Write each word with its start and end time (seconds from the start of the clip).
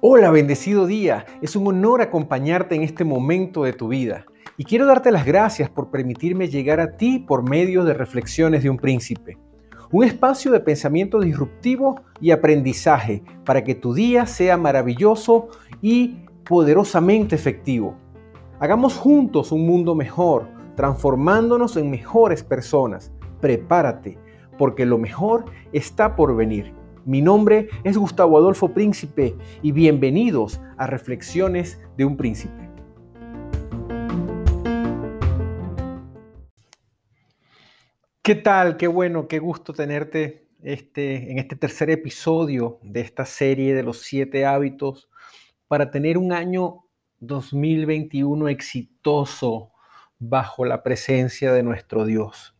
Hola, 0.00 0.32
bendecido 0.32 0.86
día. 0.86 1.24
Es 1.40 1.54
un 1.54 1.68
honor 1.68 2.02
acompañarte 2.02 2.74
en 2.74 2.82
este 2.82 3.04
momento 3.04 3.62
de 3.62 3.72
tu 3.72 3.86
vida. 3.86 4.24
Y 4.56 4.64
quiero 4.64 4.86
darte 4.86 5.12
las 5.12 5.24
gracias 5.24 5.70
por 5.70 5.90
permitirme 5.90 6.48
llegar 6.48 6.80
a 6.80 6.96
ti 6.96 7.20
por 7.20 7.48
medio 7.48 7.84
de 7.84 7.94
Reflexiones 7.94 8.64
de 8.64 8.70
un 8.70 8.76
Príncipe. 8.76 9.38
Un 9.92 10.02
espacio 10.02 10.50
de 10.50 10.58
pensamiento 10.58 11.20
disruptivo 11.20 12.00
y 12.20 12.32
aprendizaje 12.32 13.22
para 13.44 13.62
que 13.62 13.76
tu 13.76 13.94
día 13.94 14.26
sea 14.26 14.56
maravilloso 14.56 15.48
y 15.80 16.24
poderosamente 16.44 17.36
efectivo. 17.36 17.96
Hagamos 18.58 18.96
juntos 18.96 19.52
un 19.52 19.64
mundo 19.64 19.94
mejor, 19.94 20.48
transformándonos 20.74 21.76
en 21.76 21.88
mejores 21.88 22.42
personas. 22.42 23.12
Prepárate, 23.40 24.18
porque 24.58 24.84
lo 24.84 24.98
mejor 24.98 25.44
está 25.72 26.16
por 26.16 26.34
venir. 26.34 26.74
Mi 27.04 27.22
nombre 27.22 27.68
es 27.84 27.96
Gustavo 27.96 28.36
Adolfo 28.36 28.74
Príncipe 28.74 29.36
y 29.62 29.72
bienvenidos 29.72 30.60
a 30.76 30.86
Reflexiones 30.86 31.80
de 31.96 32.04
un 32.04 32.16
Príncipe. 32.16 32.68
¿Qué 38.22 38.34
tal? 38.34 38.76
Qué 38.76 38.88
bueno, 38.88 39.26
qué 39.26 39.38
gusto 39.38 39.72
tenerte 39.72 40.48
este, 40.62 41.30
en 41.30 41.38
este 41.38 41.56
tercer 41.56 41.88
episodio 41.88 42.78
de 42.82 43.00
esta 43.00 43.24
serie 43.24 43.74
de 43.74 43.82
los 43.82 44.02
siete 44.02 44.44
hábitos 44.44 45.08
para 45.66 45.90
tener 45.90 46.18
un 46.18 46.32
año 46.32 46.84
2021 47.20 48.48
exitoso 48.48 49.72
bajo 50.18 50.64
la 50.64 50.82
presencia 50.82 51.52
de 51.52 51.62
nuestro 51.62 52.04
Dios. 52.04 52.57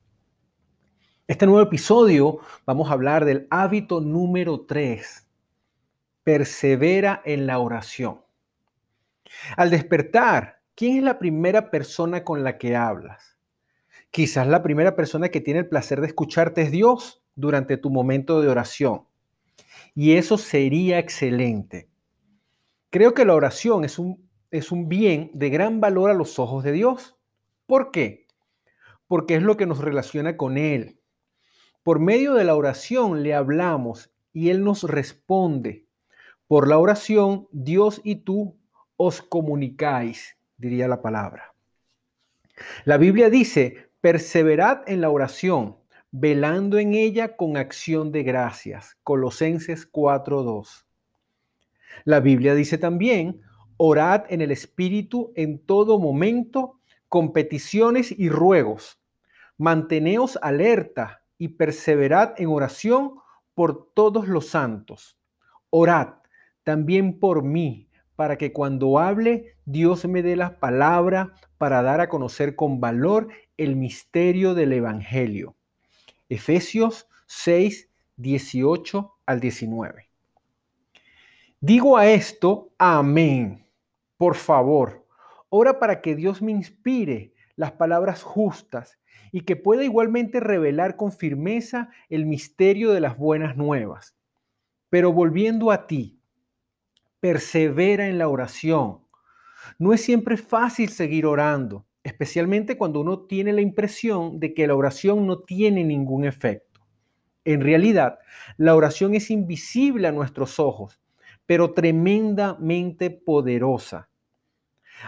Este 1.28 1.44
nuevo 1.44 1.60
episodio 1.60 2.38
vamos 2.64 2.88
a 2.88 2.94
hablar 2.94 3.26
del 3.26 3.46
hábito 3.50 4.00
número 4.00 4.62
3. 4.62 5.28
Persevera 6.24 7.20
en 7.22 7.46
la 7.46 7.58
oración. 7.58 8.22
Al 9.58 9.68
despertar, 9.68 10.62
¿quién 10.74 10.96
es 10.96 11.02
la 11.02 11.18
primera 11.18 11.70
persona 11.70 12.24
con 12.24 12.44
la 12.44 12.56
que 12.56 12.76
hablas? 12.76 13.36
Quizás 14.10 14.48
la 14.48 14.62
primera 14.62 14.96
persona 14.96 15.28
que 15.28 15.42
tiene 15.42 15.60
el 15.60 15.68
placer 15.68 16.00
de 16.00 16.06
escucharte 16.06 16.62
es 16.62 16.70
Dios 16.70 17.22
durante 17.34 17.76
tu 17.76 17.90
momento 17.90 18.40
de 18.40 18.48
oración. 18.48 19.02
Y 19.94 20.14
eso 20.14 20.38
sería 20.38 20.98
excelente. 20.98 21.90
Creo 22.88 23.12
que 23.12 23.26
la 23.26 23.34
oración 23.34 23.84
es 23.84 23.98
un, 23.98 24.26
es 24.50 24.72
un 24.72 24.88
bien 24.88 25.30
de 25.34 25.50
gran 25.50 25.78
valor 25.78 26.08
a 26.08 26.14
los 26.14 26.38
ojos 26.38 26.64
de 26.64 26.72
Dios. 26.72 27.18
¿Por 27.66 27.90
qué? 27.90 28.26
Porque 29.06 29.34
es 29.34 29.42
lo 29.42 29.58
que 29.58 29.66
nos 29.66 29.80
relaciona 29.80 30.38
con 30.38 30.56
Él 30.56 30.97
por 31.88 32.00
medio 32.00 32.34
de 32.34 32.44
la 32.44 32.54
oración 32.54 33.22
le 33.22 33.32
hablamos 33.32 34.10
y 34.34 34.50
Él 34.50 34.62
nos 34.62 34.82
responde. 34.82 35.86
Por 36.46 36.68
la 36.68 36.76
oración, 36.76 37.48
Dios 37.50 38.02
y 38.04 38.16
tú 38.16 38.58
os 38.98 39.22
comunicáis, 39.22 40.36
diría 40.58 40.86
la 40.86 41.00
palabra. 41.00 41.54
La 42.84 42.98
Biblia 42.98 43.30
dice, 43.30 43.88
perseverad 44.02 44.82
en 44.86 45.00
la 45.00 45.08
oración, 45.08 45.78
velando 46.10 46.78
en 46.78 46.92
ella 46.92 47.36
con 47.36 47.56
acción 47.56 48.12
de 48.12 48.22
gracias. 48.22 48.98
Colosenses 49.02 49.90
4.2. 49.90 50.84
La 52.04 52.20
Biblia 52.20 52.54
dice 52.54 52.76
también, 52.76 53.40
orad 53.78 54.24
en 54.28 54.42
el 54.42 54.50
Espíritu 54.50 55.32
en 55.36 55.58
todo 55.58 55.98
momento 55.98 56.80
con 57.08 57.32
peticiones 57.32 58.12
y 58.12 58.28
ruegos. 58.28 59.00
Manteneos 59.56 60.38
alerta 60.42 61.22
y 61.38 61.48
perseverad 61.48 62.34
en 62.36 62.48
oración 62.48 63.14
por 63.54 63.92
todos 63.94 64.28
los 64.28 64.48
santos. 64.48 65.16
Orad 65.70 66.14
también 66.64 67.18
por 67.18 67.42
mí, 67.42 67.88
para 68.16 68.36
que 68.36 68.52
cuando 68.52 68.98
hable 68.98 69.54
Dios 69.64 70.04
me 70.06 70.22
dé 70.22 70.34
la 70.34 70.58
palabra 70.58 71.34
para 71.56 71.82
dar 71.82 72.00
a 72.00 72.08
conocer 72.08 72.56
con 72.56 72.80
valor 72.80 73.28
el 73.56 73.76
misterio 73.76 74.54
del 74.54 74.72
Evangelio. 74.72 75.54
Efesios 76.28 77.08
6, 77.26 77.88
18 78.16 79.14
al 79.24 79.40
19. 79.40 80.08
Digo 81.60 81.96
a 81.96 82.08
esto, 82.08 82.72
amén. 82.76 83.66
Por 84.16 84.34
favor, 84.34 85.06
ora 85.48 85.78
para 85.78 86.00
que 86.00 86.14
Dios 86.16 86.42
me 86.42 86.52
inspire 86.52 87.32
las 87.56 87.72
palabras 87.72 88.22
justas 88.22 88.97
y 89.32 89.42
que 89.42 89.56
pueda 89.56 89.84
igualmente 89.84 90.40
revelar 90.40 90.96
con 90.96 91.12
firmeza 91.12 91.90
el 92.08 92.26
misterio 92.26 92.92
de 92.92 93.00
las 93.00 93.16
buenas 93.16 93.56
nuevas. 93.56 94.16
Pero 94.90 95.12
volviendo 95.12 95.70
a 95.70 95.86
ti, 95.86 96.18
persevera 97.20 98.08
en 98.08 98.18
la 98.18 98.28
oración. 98.28 99.00
No 99.78 99.92
es 99.92 100.00
siempre 100.00 100.36
fácil 100.36 100.88
seguir 100.88 101.26
orando, 101.26 101.86
especialmente 102.02 102.78
cuando 102.78 103.00
uno 103.00 103.26
tiene 103.26 103.52
la 103.52 103.60
impresión 103.60 104.40
de 104.40 104.54
que 104.54 104.66
la 104.66 104.74
oración 104.74 105.26
no 105.26 105.40
tiene 105.40 105.84
ningún 105.84 106.24
efecto. 106.24 106.80
En 107.44 107.60
realidad, 107.60 108.18
la 108.56 108.74
oración 108.74 109.14
es 109.14 109.30
invisible 109.30 110.08
a 110.08 110.12
nuestros 110.12 110.58
ojos, 110.58 111.00
pero 111.46 111.72
tremendamente 111.72 113.10
poderosa. 113.10 114.10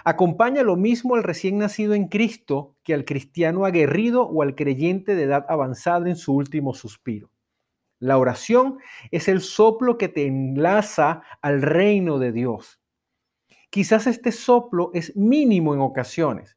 Acompaña 0.04 0.62
lo 0.62 0.76
mismo 0.76 1.14
al 1.14 1.22
recién 1.22 1.58
nacido 1.58 1.94
en 1.94 2.08
Cristo 2.08 2.76
que 2.84 2.94
al 2.94 3.04
cristiano 3.04 3.64
aguerrido 3.64 4.22
o 4.22 4.42
al 4.42 4.54
creyente 4.54 5.14
de 5.14 5.24
edad 5.24 5.46
avanzada 5.48 6.08
en 6.08 6.16
su 6.16 6.34
último 6.34 6.74
suspiro. 6.74 7.30
La 7.98 8.16
oración 8.16 8.78
es 9.10 9.28
el 9.28 9.40
soplo 9.42 9.98
que 9.98 10.08
te 10.08 10.26
enlaza 10.26 11.22
al 11.42 11.60
reino 11.60 12.18
de 12.18 12.32
Dios. 12.32 12.80
Quizás 13.68 14.06
este 14.06 14.32
soplo 14.32 14.90
es 14.94 15.14
mínimo 15.16 15.74
en 15.74 15.80
ocasiones, 15.80 16.56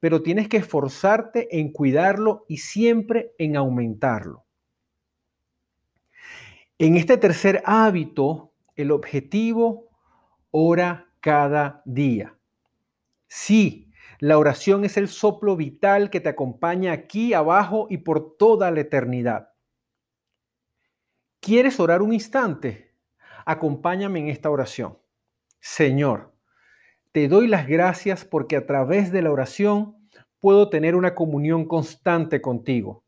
pero 0.00 0.22
tienes 0.22 0.48
que 0.48 0.58
esforzarte 0.58 1.58
en 1.58 1.72
cuidarlo 1.72 2.44
y 2.46 2.58
siempre 2.58 3.32
en 3.38 3.56
aumentarlo. 3.56 4.44
En 6.78 6.96
este 6.96 7.16
tercer 7.16 7.62
hábito, 7.64 8.52
el 8.76 8.90
objetivo, 8.90 9.88
ora 10.50 11.08
cada 11.20 11.82
día. 11.84 12.36
Sí, 13.34 13.90
la 14.18 14.36
oración 14.36 14.84
es 14.84 14.98
el 14.98 15.08
soplo 15.08 15.56
vital 15.56 16.10
que 16.10 16.20
te 16.20 16.28
acompaña 16.28 16.92
aquí 16.92 17.32
abajo 17.32 17.86
y 17.88 17.96
por 17.96 18.36
toda 18.36 18.70
la 18.70 18.80
eternidad. 18.80 19.54
¿Quieres 21.40 21.80
orar 21.80 22.02
un 22.02 22.12
instante? 22.12 22.94
Acompáñame 23.46 24.20
en 24.20 24.28
esta 24.28 24.50
oración. 24.50 24.98
Señor, 25.60 26.34
te 27.12 27.26
doy 27.26 27.46
las 27.46 27.66
gracias 27.66 28.26
porque 28.26 28.54
a 28.54 28.66
través 28.66 29.10
de 29.12 29.22
la 29.22 29.32
oración 29.32 29.96
puedo 30.38 30.68
tener 30.68 30.94
una 30.94 31.14
comunión 31.14 31.64
constante 31.64 32.42
contigo. 32.42 33.02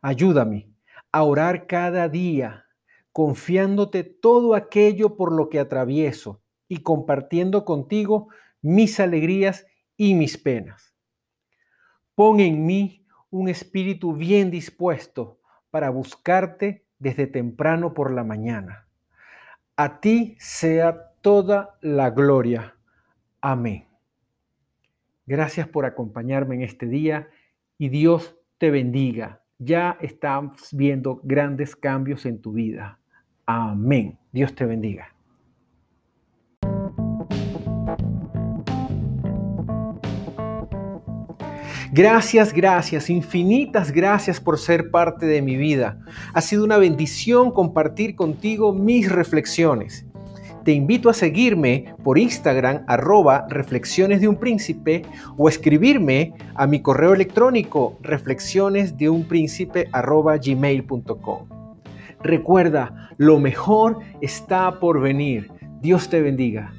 Ayúdame 0.00 0.70
a 1.10 1.24
orar 1.24 1.66
cada 1.66 2.08
día, 2.08 2.66
confiándote 3.10 4.04
todo 4.04 4.54
aquello 4.54 5.16
por 5.16 5.32
lo 5.32 5.48
que 5.48 5.58
atravieso 5.58 6.40
y 6.68 6.84
compartiendo 6.84 7.64
contigo 7.64 8.28
mis 8.62 9.00
alegrías 9.00 9.66
y 9.96 10.14
mis 10.14 10.38
penas. 10.38 10.94
Pon 12.14 12.40
en 12.40 12.66
mí 12.66 13.06
un 13.30 13.48
espíritu 13.48 14.14
bien 14.14 14.50
dispuesto 14.50 15.40
para 15.70 15.90
buscarte 15.90 16.84
desde 16.98 17.26
temprano 17.26 17.94
por 17.94 18.12
la 18.12 18.24
mañana. 18.24 18.86
A 19.76 20.00
ti 20.00 20.36
sea 20.38 21.12
toda 21.22 21.78
la 21.80 22.10
gloria. 22.10 22.74
Amén. 23.40 23.86
Gracias 25.26 25.68
por 25.68 25.86
acompañarme 25.86 26.56
en 26.56 26.62
este 26.62 26.86
día 26.86 27.28
y 27.78 27.88
Dios 27.88 28.36
te 28.58 28.70
bendiga. 28.70 29.42
Ya 29.58 29.96
estamos 30.00 30.68
viendo 30.72 31.20
grandes 31.22 31.76
cambios 31.76 32.26
en 32.26 32.40
tu 32.40 32.52
vida. 32.52 32.98
Amén. 33.46 34.18
Dios 34.32 34.54
te 34.54 34.64
bendiga. 34.64 35.14
Gracias, 41.92 42.52
gracias, 42.52 43.10
infinitas 43.10 43.90
gracias 43.90 44.40
por 44.40 44.58
ser 44.58 44.92
parte 44.92 45.26
de 45.26 45.42
mi 45.42 45.56
vida. 45.56 45.98
Ha 46.34 46.40
sido 46.40 46.64
una 46.64 46.78
bendición 46.78 47.50
compartir 47.50 48.14
contigo 48.14 48.72
mis 48.72 49.10
reflexiones. 49.10 50.06
Te 50.64 50.70
invito 50.70 51.10
a 51.10 51.14
seguirme 51.14 51.92
por 52.04 52.16
Instagram 52.16 52.84
arroba 52.86 53.46
reflexiones 53.48 54.20
de 54.20 54.28
un 54.28 54.36
príncipe 54.36 55.02
o 55.36 55.48
escribirme 55.48 56.32
a 56.54 56.68
mi 56.68 56.80
correo 56.80 57.12
electrónico 57.12 57.98
reflexiones 58.02 58.94
arroba 59.92 60.36
gmail.com. 60.36 61.48
Recuerda, 62.22 63.10
lo 63.16 63.40
mejor 63.40 63.98
está 64.20 64.78
por 64.78 65.00
venir. 65.00 65.50
Dios 65.80 66.08
te 66.08 66.20
bendiga. 66.20 66.72